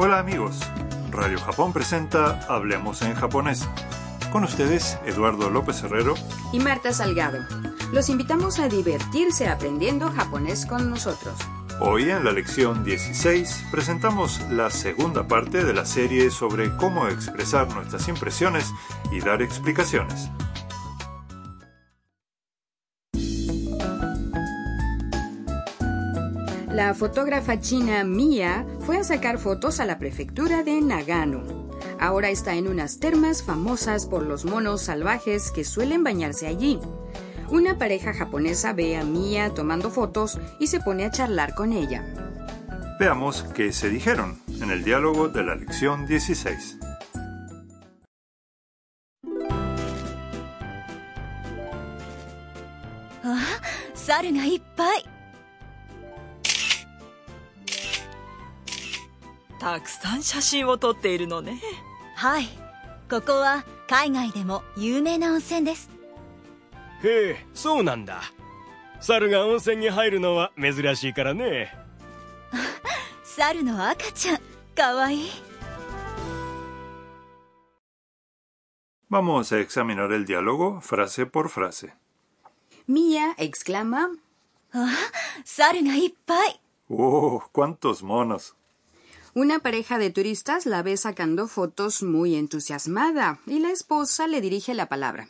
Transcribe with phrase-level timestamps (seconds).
[0.00, 0.60] Hola amigos,
[1.10, 3.68] Radio Japón presenta Hablemos en japonés.
[4.30, 6.14] Con ustedes, Eduardo López Herrero
[6.52, 7.40] y Marta Salgado.
[7.92, 11.34] Los invitamos a divertirse aprendiendo japonés con nosotros.
[11.80, 17.68] Hoy en la lección 16 presentamos la segunda parte de la serie sobre cómo expresar
[17.74, 18.72] nuestras impresiones
[19.10, 20.30] y dar explicaciones.
[26.78, 31.42] La fotógrafa china Mia fue a sacar fotos a la prefectura de Nagano.
[31.98, 36.78] Ahora está en unas termas famosas por los monos salvajes que suelen bañarse allí.
[37.48, 42.06] Una pareja japonesa ve a Mia tomando fotos y se pone a charlar con ella.
[43.00, 46.78] Veamos qué se dijeron en el diálogo de la lección 16.
[53.24, 53.60] あ
[53.96, 54.32] 猿
[59.58, 61.60] たくさん写真を撮っているのね。
[62.14, 62.46] はい。
[63.10, 65.90] ここは海外でも有名な温泉です。
[67.02, 68.22] へえそうなんだ。
[69.00, 71.74] 猿が温泉に入るのは珍しいからね。
[73.24, 74.40] 猿の赤ちゃん
[74.74, 75.30] かわいい。
[79.10, 81.94] Vamos a examinar el diálogo frase por frase.
[82.86, 84.18] Mia exclama,
[84.72, 84.88] あ
[85.44, 86.60] 猿がいっぱい。
[86.90, 88.54] ¡Oh, cuántos monos!
[89.38, 94.74] Una pareja de turistas la ve sacando fotos muy entusiasmada y la esposa le dirige
[94.74, 95.28] la palabra.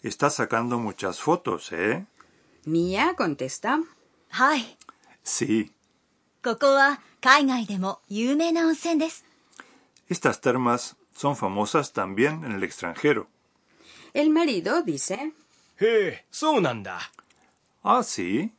[0.00, 2.06] Está sacando muchas fotos, ¿eh?
[2.64, 3.82] Mia contesta.
[5.24, 5.72] Sí.
[10.08, 13.26] Estas termas son famosas también en el extranjero.
[14.14, 15.32] El marido dice.
[15.80, 16.24] Eh,
[17.82, 18.52] ah, sí.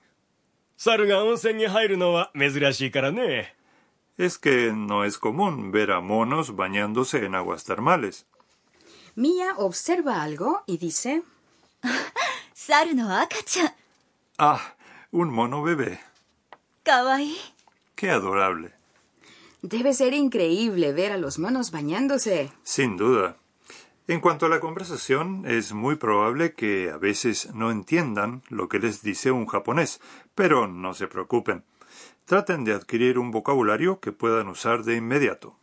[0.78, 3.54] 猿が温泉に入るのは珍しいからね
[4.18, 8.26] Es que no es común ver a monos bañándose en aguas termales.
[9.16, 11.22] Mia observa algo y dice,
[12.54, 13.72] 猿の赤ちゃん
[14.38, 14.74] Ah,
[15.12, 15.98] un mono bebé.
[16.84, 17.36] かわいい
[17.96, 18.70] ¡Qué adorable!
[19.62, 22.50] debe ser increíble ver a los monos bañándose.
[22.64, 23.36] Sin duda.
[24.09, 28.79] En cuanto a la conversación, es muy probable que a veces no entiendan lo que
[28.79, 30.01] les dice un japonés,
[30.33, 31.63] pero no se preocupen.
[32.25, 35.59] Traten de adquirir un vocabulario que puedan usar de inmediato.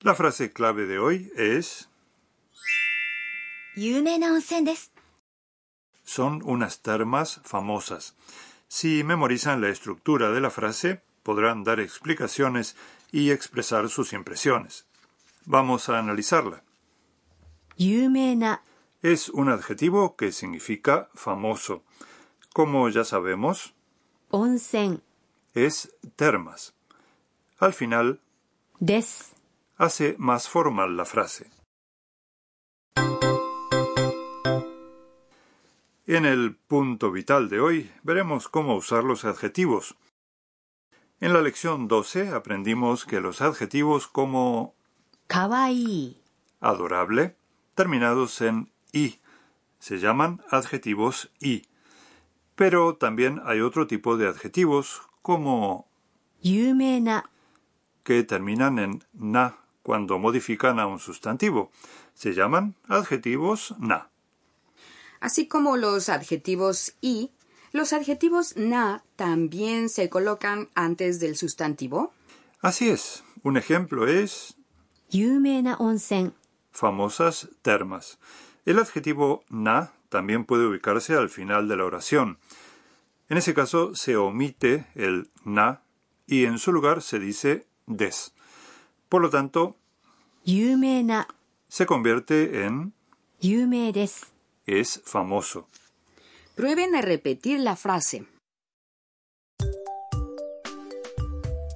[0.00, 1.90] La frase clave de hoy es
[6.04, 8.16] Son unas termas famosas.
[8.66, 12.76] Si memorizan la estructura de la frase, podrán dar explicaciones
[13.10, 14.86] y expresar sus impresiones.
[15.44, 16.62] Vamos a analizarla.
[19.02, 21.82] Es un adjetivo que significa famoso.
[22.52, 23.74] Como ya sabemos,
[25.54, 26.74] es termas.
[27.58, 28.20] Al final,
[28.78, 29.32] des
[29.76, 31.50] hace más formal la frase.
[36.06, 39.96] En el punto vital de hoy veremos cómo usar los adjetivos
[41.20, 44.74] en la lección 12 aprendimos que los adjetivos como
[45.28, 46.20] kawaii,
[46.60, 47.36] adorable,
[47.74, 49.20] terminados en i,
[49.78, 51.62] se llaman adjetivos i.
[52.56, 55.88] Pero también hay otro tipo de adjetivos como
[56.42, 57.30] yumena,
[58.02, 61.70] que terminan en na cuando modifican a un sustantivo.
[62.14, 64.10] Se llaman adjetivos na.
[65.20, 67.30] Así como los adjetivos i,
[67.74, 72.12] los adjetivos na también se colocan antes del sustantivo.
[72.60, 73.24] Así es.
[73.42, 74.54] Un ejemplo es.
[76.70, 78.20] Famosas termas.
[78.64, 82.38] El adjetivo na también puede ubicarse al final de la oración.
[83.28, 85.82] En ese caso se omite el na
[86.28, 88.34] y en su lugar se dice des.
[89.08, 89.74] Por lo tanto,
[90.44, 92.92] se convierte en
[94.64, 95.68] es famoso.
[96.55, 98.25] Prueben a repetir la frase.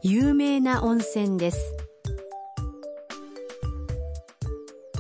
[0.06, 1.58] 有名な温泉です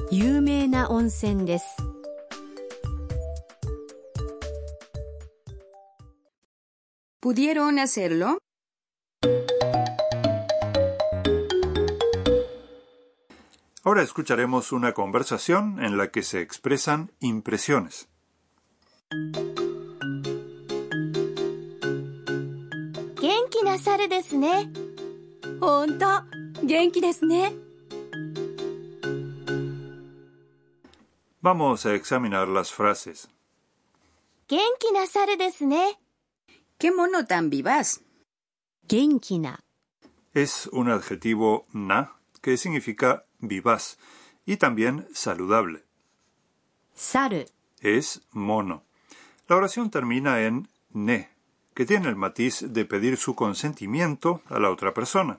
[0.09, 1.65] 有名な温泉です
[7.19, 8.37] ¿Pudieron hacerlo?
[13.83, 18.07] Ahora escucharemos una conversación en la que se expresan impresiones.
[23.67, 24.69] な猿ですね
[25.59, 26.05] ほんと
[26.63, 27.53] 元気ですね
[31.41, 33.27] Vamos a examinar las frases.
[34.47, 35.99] 元気な猿ですね。
[36.79, 38.01] ¡Qué mono tan vivaz!
[38.87, 39.59] 元気な
[40.33, 43.97] Es un adjetivo na que significa vivaz
[44.45, 45.83] y también saludable.
[46.95, 47.47] 猿
[47.81, 48.83] Es mono.
[49.49, 51.29] La oración termina en ne,
[51.78, 55.38] que tiene el matiz de pedir su consentimiento a la otra persona.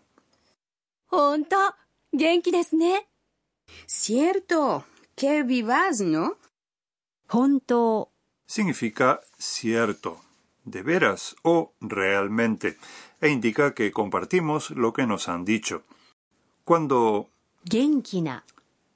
[3.86, 4.86] Cierto,
[5.18, 6.38] qué vivaz, ¿no?
[7.28, 8.12] Honto
[8.46, 10.22] significa cierto,
[10.64, 12.78] de veras o realmente,
[13.20, 15.84] e indica que compartimos lo que nos han dicho.
[16.64, 17.28] Cuando
[17.70, 18.46] genkina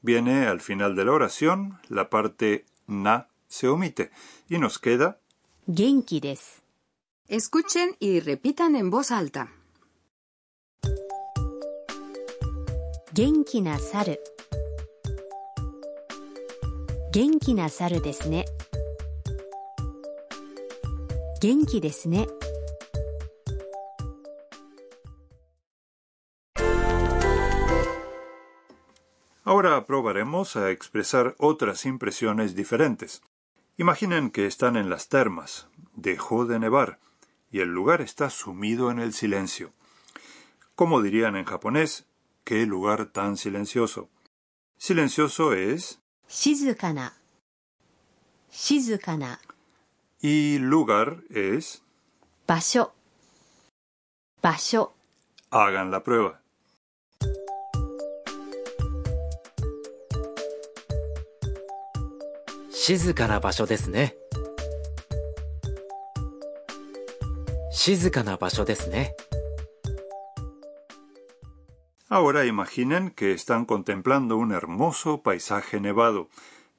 [0.01, 4.11] viene al final de la oración, la parte na se omite
[4.47, 5.19] y nos queda
[5.67, 6.62] genki desu.
[7.29, 9.53] Escuchen y repitan en voz alta.
[13.13, 14.17] Genki na saru.
[17.13, 18.01] Genki na saru.
[21.41, 21.81] Genki.
[29.45, 33.21] Ahora probaremos a expresar otras impresiones diferentes.
[33.77, 35.67] Imaginen que están en las termas.
[35.95, 36.99] Dejó de nevar
[37.53, 39.73] y el lugar está sumido en el silencio.
[40.73, 42.07] Como dirían en japonés,
[42.43, 44.09] qué lugar tan silencioso.
[44.75, 47.13] Silencioso es shizukana.
[48.51, 49.39] Shizukana.
[50.19, 51.83] Y lugar es
[52.47, 52.91] basho.
[54.41, 54.95] Basho.
[55.51, 56.41] Hagan la prueba.
[62.71, 64.17] Shizukana basho desne.
[67.72, 69.14] 静かな場所ですね
[72.10, 76.28] Ahora imaginen que están contemplando un hermoso paisaje nevado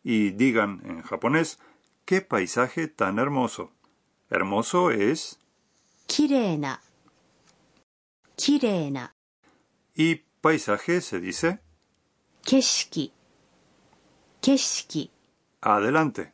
[0.03, 1.59] y digan en japonés
[2.05, 3.71] qué paisaje tan hermoso.
[4.31, 5.37] Hermoso es
[6.07, 6.81] きれいな
[8.35, 9.13] きれいな
[9.95, 11.59] y paisaje se dice
[12.43, 13.11] 景色
[14.41, 15.11] 景色
[15.61, 16.32] adelante.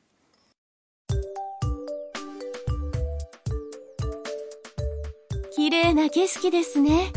[5.99, 7.11] な景色ですね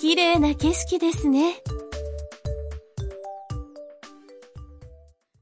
[0.00, 1.54] きれいな景色ですね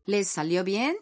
[0.07, 0.97] ¿Les salió bien?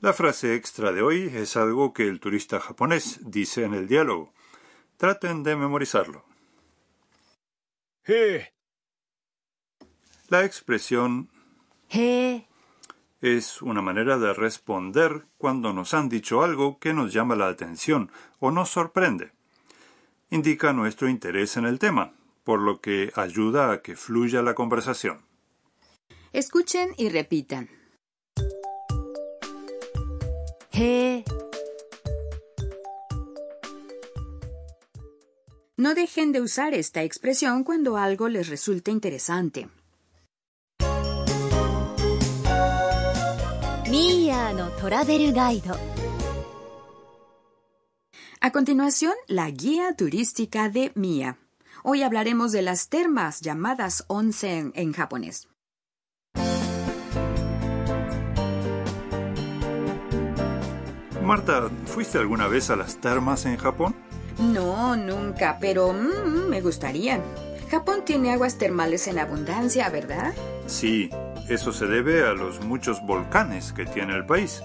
[0.00, 4.32] La frase extra de hoy es algo que el turista japonés dice en el diálogo.
[4.96, 6.24] Traten de memorizarlo.
[8.04, 8.52] へえ、
[10.28, 11.28] La expresión
[11.88, 12.46] へえ
[13.21, 18.11] es una manera de responder cuando nos han dicho algo que nos llama la atención
[18.39, 19.31] o nos sorprende.
[20.29, 25.21] Indica nuestro interés en el tema, por lo que ayuda a que fluya la conversación.
[26.33, 27.69] Escuchen y repitan.
[30.77, 31.23] へえ
[35.79, 39.69] No dejen de usar esta expresión cuando algo les resulte interesante.
[44.46, 45.76] ーヤーのトラベルガイド
[48.44, 51.38] A continuación, la guía turística de Mia.
[51.84, 55.48] Hoy hablaremos de las termas llamadas onsen en japonés.
[61.22, 63.94] Marta, ¿fuiste alguna vez a las termas en Japón?
[64.38, 67.20] No, nunca, pero mm, me gustaría.
[67.70, 70.34] Japón tiene aguas termales en abundancia, ¿verdad?
[70.66, 71.10] Sí,
[71.49, 74.61] eso se debe a los muchos volcanes que tiene el país.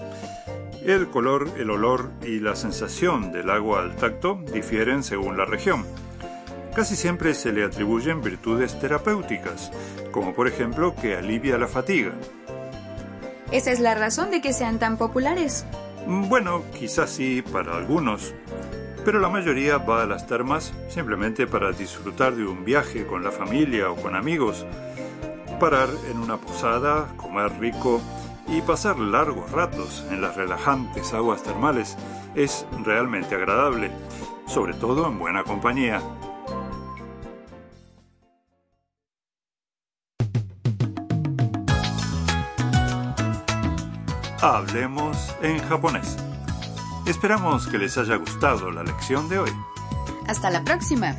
[0.85, 5.85] El color, el olor y la sensación del agua al tacto difieren según la región.
[6.75, 9.71] Casi siempre se le atribuyen virtudes terapéuticas,
[10.11, 12.11] como por ejemplo que alivia la fatiga.
[13.51, 15.65] Esa es la razón de que sean tan populares.
[16.05, 18.33] Bueno, quizás sí para algunos,
[19.05, 23.31] pero la mayoría va a las termas simplemente para disfrutar de un viaje con la
[23.31, 24.65] familia o con amigos,
[25.63, 28.01] parar en una posada, comer rico
[28.49, 31.95] y pasar largos ratos en las relajantes aguas termales
[32.35, 33.89] es realmente agradable,
[34.45, 36.01] sobre todo en buena compañía.
[44.41, 46.17] Hablemos en japonés.
[47.07, 49.51] Esperamos que les haya gustado la lección de hoy.
[50.27, 51.15] Hasta la próxima.